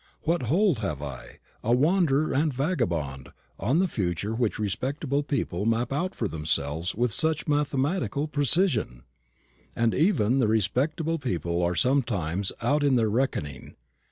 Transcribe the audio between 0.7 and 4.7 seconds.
have I, a wanderer and vagabond, on the future which